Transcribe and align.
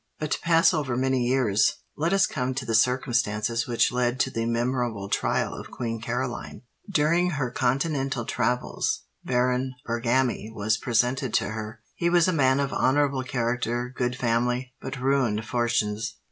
But 0.17 0.31
to 0.31 0.39
pass 0.41 0.73
over 0.73 0.97
many 0.97 1.27
years, 1.27 1.73
let 1.95 2.11
us 2.11 2.25
come 2.25 2.55
to 2.55 2.65
the 2.65 2.73
circumstances 2.73 3.67
which 3.67 3.91
led 3.91 4.19
to 4.21 4.31
the 4.31 4.47
memorable 4.47 5.09
trial 5.09 5.53
of 5.53 5.69
Queen 5.69 6.01
Caroline. 6.01 6.63
During 6.89 7.29
her 7.37 7.51
continental 7.51 8.25
travels, 8.25 9.03
Baron 9.23 9.75
Bergami 9.87 10.49
was 10.55 10.77
presented 10.77 11.35
to 11.35 11.49
her. 11.49 11.83
He 11.93 12.09
was 12.09 12.27
a 12.27 12.33
man 12.33 12.59
of 12.59 12.73
honourable 12.73 13.21
character, 13.21 13.93
good 13.95 14.15
family, 14.15 14.73
but 14.81 14.99
ruined 14.99 15.45
fortunes. 15.45 16.15